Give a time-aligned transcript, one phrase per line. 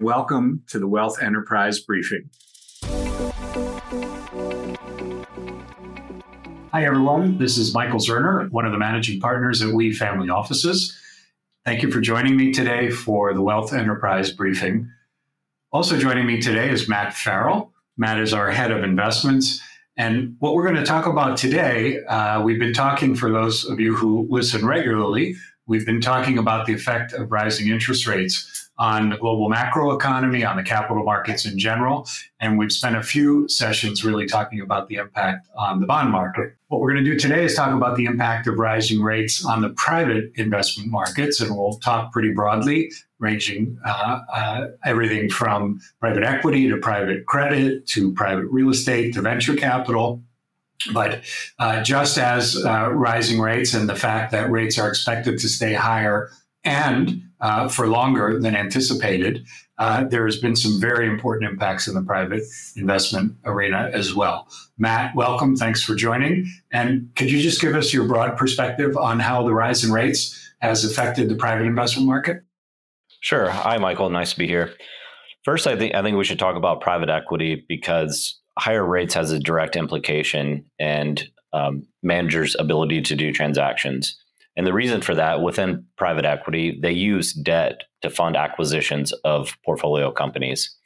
[0.00, 2.30] Welcome to the Wealth Enterprise Briefing.
[6.72, 7.36] Hi, everyone.
[7.36, 10.98] This is Michael Zeuner, one of the managing partners at We Family Offices.
[11.66, 14.90] Thank you for joining me today for the Wealth Enterprise Briefing.
[15.70, 17.70] Also joining me today is Matt Farrell.
[17.98, 19.60] Matt is our head of investments.
[19.98, 23.78] And what we're going to talk about today, uh, we've been talking for those of
[23.78, 25.36] you who listen regularly,
[25.66, 30.56] we've been talking about the effect of rising interest rates on the global macroeconomy, on
[30.56, 32.08] the capital markets in general.
[32.40, 36.54] And we've spent a few sessions really talking about the impact on the bond market.
[36.68, 39.60] What we're going to do today is talk about the impact of rising rates on
[39.60, 41.42] the private investment markets.
[41.42, 47.86] And we'll talk pretty broadly, ranging uh, uh, everything from private equity to private credit
[47.88, 50.22] to private real estate to venture capital.
[50.94, 51.20] But
[51.58, 55.74] uh, just as uh, rising rates and the fact that rates are expected to stay
[55.74, 56.30] higher
[56.64, 59.46] and uh, for longer than anticipated,
[59.78, 62.42] uh, there has been some very important impacts in the private
[62.76, 64.46] investment arena as well.
[64.76, 65.56] Matt, welcome.
[65.56, 66.46] Thanks for joining.
[66.70, 70.36] And could you just give us your broad perspective on how the rise in rates
[70.60, 72.42] has affected the private investment market?
[73.20, 73.48] Sure.
[73.48, 74.10] Hi, Michael.
[74.10, 74.74] Nice to be here.
[75.44, 79.32] First, I think I think we should talk about private equity because higher rates has
[79.32, 84.16] a direct implication and um, managers' ability to do transactions.
[84.56, 89.56] And the reason for that within private equity, they use debt to fund acquisitions of
[89.64, 90.76] portfolio companies.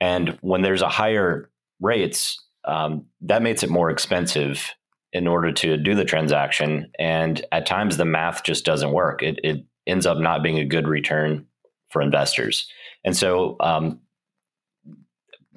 [0.00, 4.70] And when there's a higher rates, um, that makes it more expensive
[5.12, 6.90] in order to do the transaction.
[6.98, 9.22] And at times, the math just doesn't work.
[9.22, 11.46] It, it ends up not being a good return
[11.90, 12.68] for investors.
[13.04, 14.00] And so, um,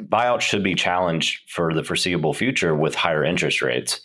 [0.02, 4.02] buyouts should be challenged for the foreseeable future with higher interest rates.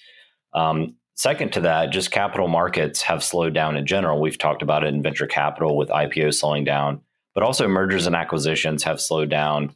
[0.55, 4.23] Um, Second to that, just capital markets have slowed down in general.
[4.23, 7.03] We've talked about it in venture capital with IPOs slowing down,
[7.35, 9.75] but also mergers and acquisitions have slowed down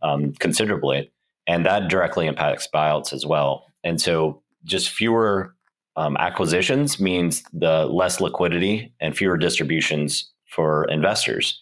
[0.00, 1.12] um, considerably.
[1.46, 3.66] And that directly impacts buyouts as well.
[3.84, 5.54] And so just fewer
[5.96, 11.60] um, acquisitions means the less liquidity and fewer distributions for investors.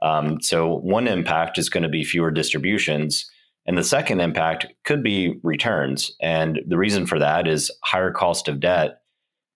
[0.00, 3.30] Um, so one impact is going to be fewer distributions
[3.66, 6.12] and the second impact could be returns.
[6.20, 9.02] And the reason for that is higher cost of debt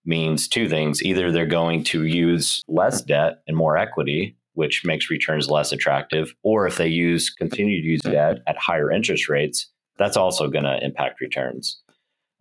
[0.05, 1.03] means two things.
[1.03, 6.33] Either they're going to use less debt and more equity, which makes returns less attractive,
[6.43, 9.67] or if they use continue to use debt at higher interest rates,
[9.97, 11.81] that's also going to impact returns.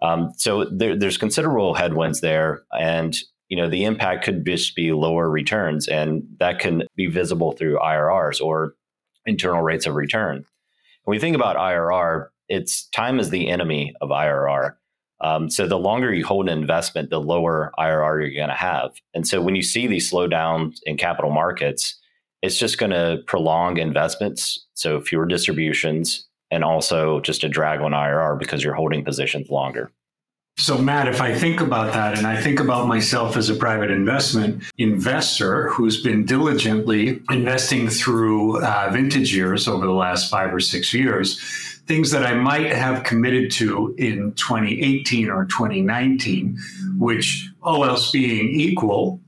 [0.02, 3.16] Um, so there, there's considerable headwinds there, and
[3.48, 7.78] you know the impact could just be lower returns, and that can be visible through
[7.78, 8.74] IRRs or
[9.24, 10.44] internal rates of return.
[11.04, 14.74] When we think about IRR, it's time is the enemy of IRR.
[15.20, 18.92] Um, so the longer you hold an investment, the lower IRR you're going to have.
[19.14, 21.98] And so when you see these slowdowns in capital markets,
[22.42, 27.92] it's just going to prolong investments, so fewer distributions, and also just a drag on
[27.92, 29.92] IRR because you're holding positions longer.
[30.56, 33.90] So, Matt, if I think about that and I think about myself as a private
[33.90, 40.60] investment investor who's been diligently investing through uh, vintage years over the last five or
[40.60, 41.40] six years,
[41.86, 46.56] things that I might have committed to in 2018 or 2019,
[46.98, 49.20] which, all else being equal,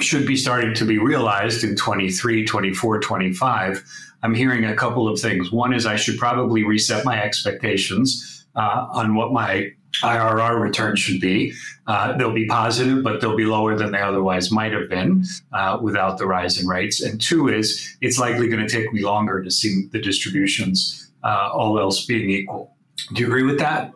[0.00, 3.84] should be starting to be realized in 23, 24, 25.
[4.22, 5.52] I'm hearing a couple of things.
[5.52, 9.72] One is I should probably reset my expectations uh, on what my
[10.02, 11.52] IRR return should be.
[11.86, 15.78] Uh, they'll be positive, but they'll be lower than they otherwise might have been uh,
[15.82, 17.02] without the rise in rates.
[17.02, 21.50] And two is it's likely going to take me longer to see the distributions, uh,
[21.52, 22.74] all else being equal.
[23.12, 23.92] Do you agree with that?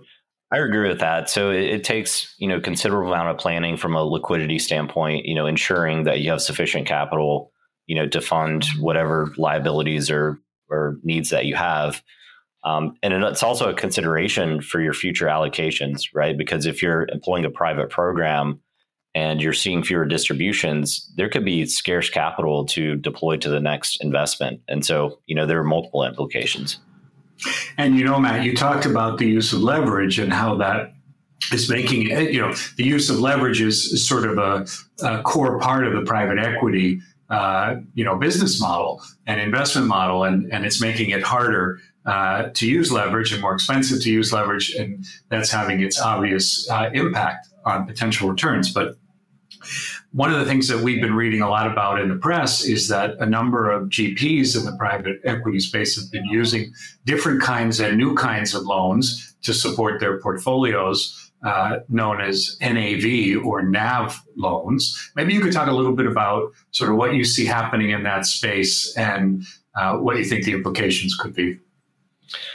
[0.53, 1.29] I agree with that.
[1.29, 5.27] So it, it, takes you know considerable amount of planning from a liquidity standpoint.
[5.27, 7.53] You know, ensuring that you have sufficient capital,
[7.87, 10.41] you know, to fund whatever liabilities or
[10.71, 12.03] or needs that you have.
[12.67, 16.37] Um, and it's also a consideration for your future allocations, right?
[16.37, 18.61] Because if you're employing a private program
[19.15, 24.03] and you're seeing fewer distributions, there could be scarce capital to deploy to the next
[24.03, 24.63] investment.
[24.67, 26.79] And so, you know, there are multiple implications.
[27.79, 30.93] And you know, Matt, you talked about the use of leverage and how that
[31.53, 34.67] is making it, you know, the use of leverage is, sort of a,
[35.07, 37.01] a, core part of the private equity,
[37.31, 42.51] uh, you know, business model and investment model, and, and it's making it harder uh,
[42.55, 46.89] to use leverage and more expensive to use leverage, and that's having its obvious uh,
[46.95, 48.73] impact on potential returns.
[48.73, 48.97] But
[50.13, 52.89] one of the things that we've been reading a lot about in the press is
[52.89, 56.73] that a number of GPs in the private equity space have been using
[57.05, 61.26] different kinds and new kinds of loans to support their portfolios.
[61.47, 65.13] Uh, known as NAV or NAV loans.
[65.15, 68.03] Maybe you could talk a little bit about sort of what you see happening in
[68.03, 69.45] that space and
[69.77, 71.61] uh, what you think the implications could be.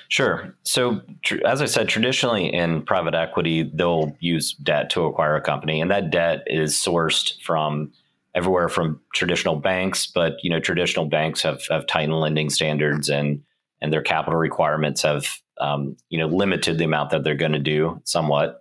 [0.09, 0.53] Sure.
[0.63, 5.41] So, tr- as I said, traditionally in private equity, they'll use debt to acquire a
[5.41, 7.93] company, and that debt is sourced from
[8.35, 10.05] everywhere from traditional banks.
[10.05, 13.41] But you know, traditional banks have have tightened lending standards, and
[13.79, 15.29] and their capital requirements have
[15.61, 18.60] um, you know limited the amount that they're going to do somewhat.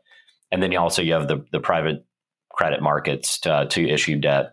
[0.53, 2.05] And then you also you have the the private
[2.51, 4.51] credit markets to, to issue debt.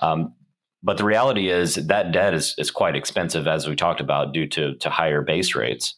[0.00, 0.34] Um,
[0.82, 4.46] but the reality is that debt is, is quite expensive, as we talked about, due
[4.48, 5.94] to, to higher base rates.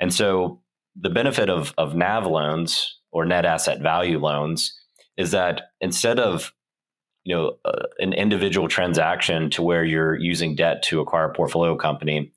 [0.00, 0.62] And so
[0.96, 4.74] the benefit of, of NAV loans or net asset value loans
[5.16, 6.52] is that instead of
[7.24, 11.76] you know uh, an individual transaction to where you're using debt to acquire a portfolio
[11.76, 12.32] company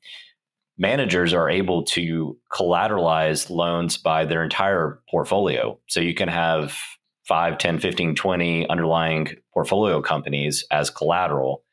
[0.78, 6.76] managers are able to collateralize loans by their entire portfolio so you can have
[7.28, 11.64] 5 10 15 20 underlying portfolio companies as collateral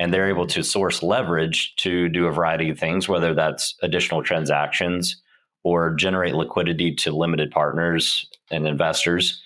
[0.00, 4.22] and they're able to source leverage to do a variety of things, whether that's additional
[4.22, 5.20] transactions
[5.62, 9.42] or generate liquidity to limited partners and investors,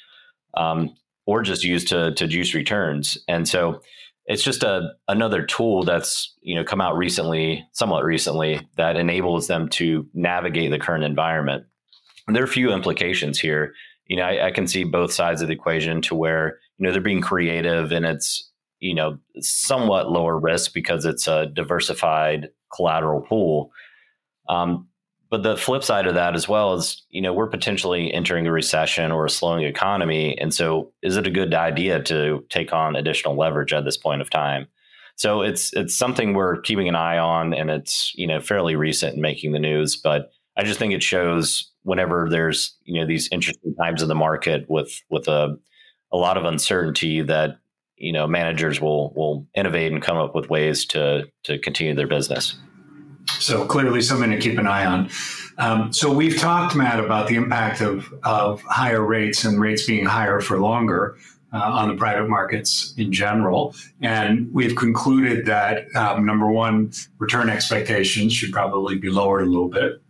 [0.57, 0.95] um,
[1.27, 3.19] or just use to to juice returns.
[3.27, 3.83] And so
[4.27, 9.47] it's just a another tool that's you know come out recently, somewhat recently, that enables
[9.47, 11.65] them to navigate the current environment.
[12.27, 13.75] And there are a few implications here.
[14.07, 16.93] You know, I, I can see both sides of the equation to where you know
[16.93, 18.51] they're being creative and it's
[18.81, 23.71] you know somewhat lower risk because it's a diversified collateral pool.
[24.49, 24.89] Um,
[25.35, 28.53] but the flip side of that as well is, you know, we're potentially entering a
[28.53, 32.95] recession or a slowing economy, and so is it a good idea to take on
[32.95, 34.69] additional leverage at this point of time?
[35.17, 39.17] So it's it's something we're keeping an eye on, and it's you know fairly recent
[39.17, 39.97] in making the news.
[39.97, 44.15] But I just think it shows whenever there's you know these interesting times in the
[44.15, 45.57] market with with a
[46.13, 47.59] a lot of uncertainty that
[47.97, 52.07] you know managers will will innovate and come up with ways to to continue their
[52.07, 52.55] business.
[53.45, 55.11] So clearly, something to keep an eye on.
[55.59, 60.07] Um, so we've talked, Matt, about the impact of of higher rates and rates being
[60.07, 61.17] higher for longer.
[61.53, 63.77] Uh, on the private markets in general.
[64.01, 69.69] And we've concluded that um, number one, return expectations should probably be lowered a little
[69.69, 70.03] bit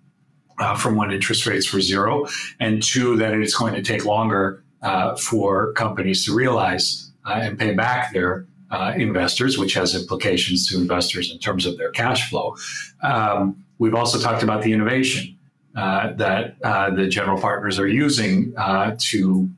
[0.58, 2.26] uh, from when interest rates were zero.
[2.60, 7.58] And two, that it's going to take longer uh, for companies to realize uh, and
[7.58, 12.28] pay back their uh, investors, which has implications to investors in terms of their cash
[12.28, 12.56] flow.
[13.02, 15.38] Um, we've also talked about the innovation
[15.76, 19.48] uh, that uh, the general partners are using uh, to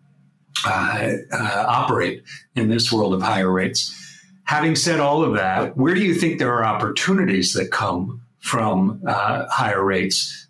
[0.67, 2.23] uh, operate
[2.55, 3.93] in this world of higher rates.
[4.45, 9.01] Having said all of that, where do you think there are opportunities that come from
[9.07, 10.47] higher rates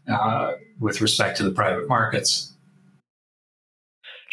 [0.79, 2.53] with respect to the private markets?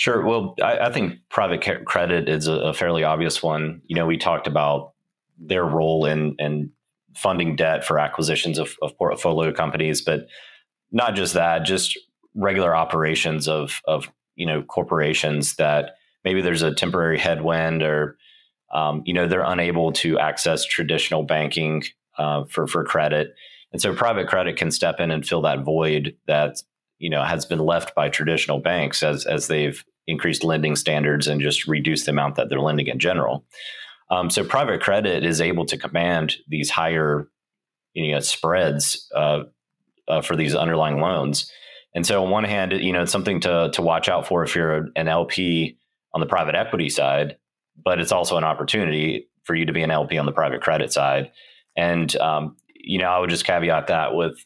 [0.04, 0.22] Sure.
[0.22, 3.82] Well, I, I think private credit is a, a, fairly obvious one.
[3.86, 4.92] You know, we talked about
[5.40, 6.72] their role in in
[7.16, 10.28] funding debt for acquisitions of, of portfolio companies, but
[10.92, 11.98] not just that, just
[12.36, 15.92] regular operations of of you know corporations that
[16.26, 18.18] maybe there's a temporary headwind or
[18.74, 21.82] um, you know they're unable to access traditional banking
[22.18, 23.36] uh, for for credit,
[23.72, 26.58] and so private credit can step in and fill that void that
[27.00, 31.42] you know has been left by traditional banks as as they've increased lending standards and
[31.42, 33.46] just reduce the amount that they're lending in general.
[34.10, 37.28] Um, so private credit is able to command these higher
[37.94, 39.44] you know spreads uh,
[40.08, 41.51] uh, for these underlying loans.
[41.96, 44.56] And so on one hand, you know, it's something to to watch out for if
[44.56, 45.77] you're an LP
[46.13, 47.38] on the private equity side,
[47.84, 50.92] but it's also an opportunity for you to be an LP on the private credit
[50.92, 51.32] side.
[51.75, 54.44] And um, you know, I would just caveat that with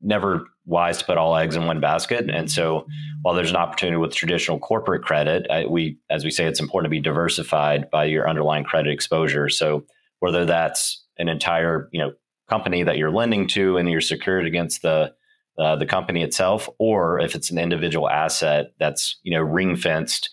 [0.00, 2.30] never wise to put all eggs in one basket.
[2.30, 2.86] And so,
[3.22, 6.86] while there's an opportunity with traditional corporate credit, I, we, as we say, it's important
[6.86, 9.48] to be diversified by your underlying credit exposure.
[9.48, 9.84] So,
[10.20, 12.12] whether that's an entire, you know,
[12.48, 15.14] company that you're lending to and you're secured against the
[15.58, 20.30] uh, the company itself, or if it's an individual asset that's you know ring fenced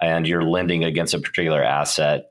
[0.00, 2.26] and you're lending against a particular asset,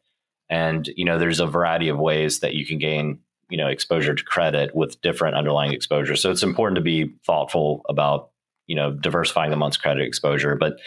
[0.50, 3.20] and you know there's a variety of ways that you can gain
[3.54, 6.16] you know exposure to credit with different underlying exposure.
[6.16, 8.32] So it's important to be thoughtful about
[8.66, 10.80] you know diversifying amongst credit exposure, but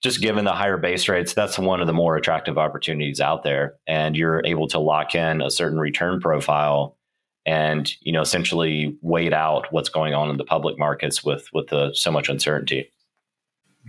[0.00, 3.74] just given the higher base rates, that's one of the more attractive opportunities out there,
[3.88, 6.96] and you're able to lock in a certain return profile
[7.44, 11.66] and you know essentially wait out what's going on in the public markets with with
[11.66, 12.92] the, so much uncertainty.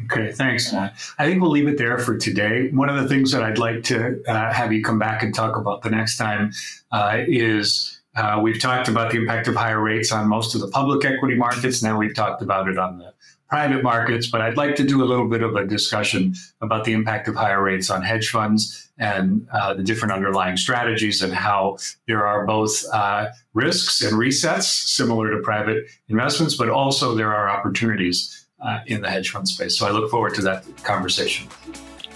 [0.05, 0.73] Okay, thanks.
[0.73, 0.89] I
[1.19, 2.69] think we'll leave it there for today.
[2.71, 5.55] One of the things that I'd like to uh, have you come back and talk
[5.55, 6.51] about the next time
[6.91, 10.67] uh, is uh, we've talked about the impact of higher rates on most of the
[10.67, 11.83] public equity markets.
[11.83, 13.13] Now we've talked about it on the
[13.49, 16.93] private markets, but I'd like to do a little bit of a discussion about the
[16.93, 21.77] impact of higher rates on hedge funds and uh, the different underlying strategies and how
[22.07, 27.49] there are both uh, risks and resets similar to private investments, but also there are
[27.49, 29.77] opportunities uh, in the hedge fund space.
[29.77, 31.47] So I look forward to that conversation.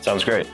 [0.02, 0.48] Sounds great.